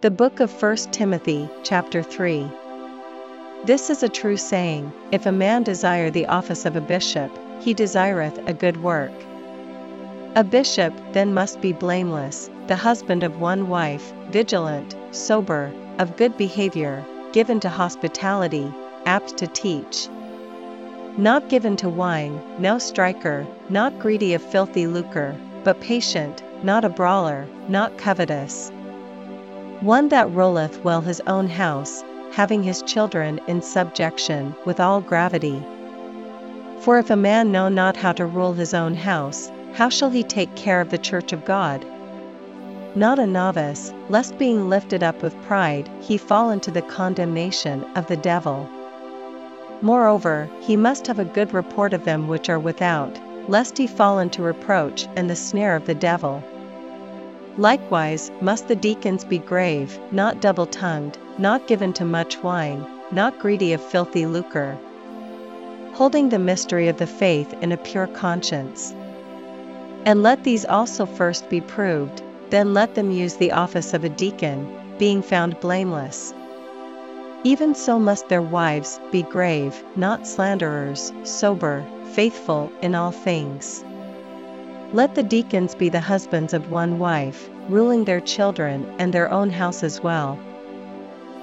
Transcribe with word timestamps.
The 0.00 0.12
book 0.12 0.38
of 0.38 0.62
1 0.62 0.76
Timothy, 0.92 1.50
chapter 1.64 2.04
3. 2.04 2.48
This 3.64 3.90
is 3.90 4.04
a 4.04 4.08
true 4.08 4.36
saying 4.36 4.92
If 5.10 5.26
a 5.26 5.32
man 5.32 5.64
desire 5.64 6.08
the 6.08 6.26
office 6.26 6.64
of 6.64 6.76
a 6.76 6.80
bishop, 6.80 7.36
he 7.58 7.74
desireth 7.74 8.38
a 8.46 8.52
good 8.52 8.80
work. 8.80 9.10
A 10.36 10.44
bishop 10.44 10.94
then 11.10 11.34
must 11.34 11.60
be 11.60 11.72
blameless, 11.72 12.48
the 12.68 12.76
husband 12.76 13.24
of 13.24 13.40
one 13.40 13.66
wife, 13.68 14.12
vigilant, 14.30 14.94
sober, 15.10 15.72
of 15.98 16.16
good 16.16 16.36
behavior, 16.38 17.04
given 17.32 17.58
to 17.58 17.68
hospitality, 17.68 18.72
apt 19.04 19.36
to 19.38 19.48
teach. 19.48 20.06
Not 21.16 21.48
given 21.48 21.74
to 21.78 21.88
wine, 21.88 22.40
no 22.60 22.78
striker, 22.78 23.44
not 23.68 23.98
greedy 23.98 24.34
of 24.34 24.42
filthy 24.42 24.86
lucre, 24.86 25.34
but 25.64 25.80
patient, 25.80 26.44
not 26.62 26.84
a 26.84 26.88
brawler, 26.88 27.48
not 27.66 27.98
covetous. 27.98 28.70
One 29.80 30.08
that 30.08 30.28
ruleth 30.32 30.82
well 30.82 31.02
his 31.02 31.22
own 31.28 31.46
house, 31.46 32.02
having 32.32 32.64
his 32.64 32.82
children 32.82 33.38
in 33.46 33.62
subjection 33.62 34.56
with 34.64 34.80
all 34.80 35.00
gravity. 35.00 35.62
For 36.80 36.98
if 36.98 37.10
a 37.10 37.16
man 37.16 37.52
know 37.52 37.68
not 37.68 37.96
how 37.96 38.10
to 38.14 38.26
rule 38.26 38.54
his 38.54 38.74
own 38.74 38.96
house, 38.96 39.52
how 39.74 39.88
shall 39.88 40.10
he 40.10 40.24
take 40.24 40.56
care 40.56 40.80
of 40.80 40.90
the 40.90 40.98
church 40.98 41.32
of 41.32 41.44
God? 41.44 41.86
Not 42.96 43.20
a 43.20 43.26
novice, 43.26 43.94
lest 44.08 44.36
being 44.36 44.68
lifted 44.68 45.04
up 45.04 45.22
with 45.22 45.40
pride 45.42 45.88
he 46.00 46.18
fall 46.18 46.50
into 46.50 46.72
the 46.72 46.82
condemnation 46.82 47.84
of 47.94 48.08
the 48.08 48.16
devil. 48.16 48.68
Moreover, 49.80 50.50
he 50.60 50.76
must 50.76 51.06
have 51.06 51.20
a 51.20 51.24
good 51.24 51.54
report 51.54 51.92
of 51.92 52.04
them 52.04 52.26
which 52.26 52.48
are 52.48 52.58
without, 52.58 53.16
lest 53.48 53.78
he 53.78 53.86
fall 53.86 54.18
into 54.18 54.42
reproach 54.42 55.06
and 55.14 55.30
the 55.30 55.36
snare 55.36 55.76
of 55.76 55.86
the 55.86 55.94
devil. 55.94 56.42
Likewise, 57.58 58.30
must 58.40 58.68
the 58.68 58.76
deacons 58.76 59.24
be 59.24 59.38
grave, 59.38 59.98
not 60.12 60.40
double 60.40 60.64
tongued, 60.66 61.18
not 61.38 61.66
given 61.66 61.92
to 61.94 62.04
much 62.04 62.40
wine, 62.40 62.86
not 63.10 63.40
greedy 63.40 63.72
of 63.72 63.82
filthy 63.82 64.26
lucre, 64.26 64.78
holding 65.92 66.28
the 66.28 66.38
mystery 66.38 66.86
of 66.86 66.98
the 66.98 67.06
faith 67.06 67.52
in 67.60 67.72
a 67.72 67.76
pure 67.76 68.06
conscience. 68.06 68.94
And 70.06 70.22
let 70.22 70.44
these 70.44 70.64
also 70.64 71.04
first 71.04 71.50
be 71.50 71.60
proved, 71.60 72.22
then 72.50 72.74
let 72.74 72.94
them 72.94 73.10
use 73.10 73.34
the 73.34 73.50
office 73.50 73.92
of 73.92 74.04
a 74.04 74.08
deacon, 74.08 74.94
being 74.96 75.20
found 75.20 75.58
blameless. 75.58 76.32
Even 77.42 77.74
so 77.74 77.98
must 77.98 78.28
their 78.28 78.40
wives 78.40 79.00
be 79.10 79.24
grave, 79.24 79.82
not 79.96 80.28
slanderers, 80.28 81.12
sober, 81.24 81.84
faithful 82.12 82.70
in 82.82 82.94
all 82.94 83.10
things. 83.10 83.84
Let 84.94 85.14
the 85.14 85.22
deacons 85.22 85.74
be 85.74 85.90
the 85.90 86.00
husbands 86.00 86.54
of 86.54 86.70
one 86.70 86.98
wife, 86.98 87.50
ruling 87.68 88.04
their 88.04 88.22
children 88.22 88.90
and 88.98 89.12
their 89.12 89.30
own 89.30 89.50
house 89.50 89.82
as 89.82 90.02
well. 90.02 90.38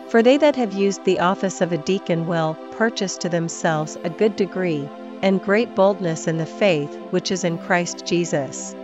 For 0.09 0.23
they 0.23 0.37
that 0.37 0.55
have 0.55 0.73
used 0.73 1.05
the 1.05 1.19
office 1.19 1.61
of 1.61 1.71
a 1.71 1.77
deacon 1.77 2.25
will 2.25 2.57
purchase 2.71 3.17
to 3.17 3.29
themselves 3.29 3.99
a 4.03 4.09
good 4.09 4.35
degree, 4.35 4.89
and 5.21 5.43
great 5.43 5.75
boldness 5.75 6.27
in 6.27 6.39
the 6.39 6.45
faith 6.47 6.97
which 7.11 7.29
is 7.29 7.43
in 7.43 7.59
Christ 7.59 8.03
Jesus. 8.03 8.75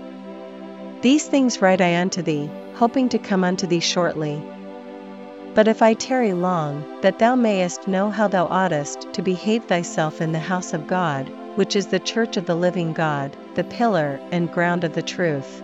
These 1.02 1.28
things 1.28 1.60
write 1.60 1.82
I 1.82 2.00
unto 2.00 2.22
thee, 2.22 2.48
hoping 2.76 3.10
to 3.10 3.18
come 3.18 3.44
unto 3.44 3.66
thee 3.66 3.80
shortly. 3.80 4.40
But 5.56 5.68
if 5.68 5.82
I 5.82 5.96
tarry 5.96 6.34
long, 6.34 6.86
that 7.02 7.18
thou 7.18 7.34
mayest 7.36 7.88
know 7.88 8.12
how 8.12 8.28
thou 8.28 8.46
oughtest 8.46 9.12
to 9.14 9.24
behave 9.24 9.64
thyself 9.64 10.22
in 10.22 10.34
the 10.34 10.40
house 10.40 10.72
of 10.72 10.86
God, 10.86 11.32
which 11.56 11.76
is 11.76 11.88
the 11.88 12.00
church 12.00 12.38
of 12.38 12.46
the 12.46 12.56
living 12.56 12.94
God, 12.94 13.36
the 13.56 13.64
pillar 13.64 14.20
and 14.32 14.52
ground 14.52 14.84
of 14.84 14.94
the 14.94 15.02
truth. 15.02 15.62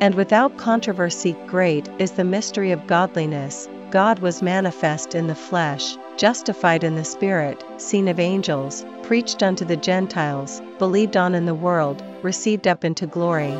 And 0.00 0.14
without 0.14 0.56
controversy, 0.56 1.36
great 1.46 1.88
is 1.98 2.12
the 2.12 2.24
mystery 2.24 2.70
of 2.70 2.86
godliness. 2.86 3.68
God 3.90 4.20
was 4.20 4.42
manifest 4.42 5.14
in 5.14 5.26
the 5.26 5.34
flesh, 5.34 5.96
justified 6.16 6.84
in 6.84 6.94
the 6.94 7.04
Spirit, 7.04 7.64
seen 7.78 8.06
of 8.06 8.20
angels, 8.20 8.84
preached 9.02 9.42
unto 9.42 9.64
the 9.64 9.76
Gentiles, 9.76 10.62
believed 10.78 11.16
on 11.16 11.34
in 11.34 11.46
the 11.46 11.54
world, 11.54 12.02
received 12.22 12.68
up 12.68 12.84
into 12.84 13.06
glory. 13.06 13.56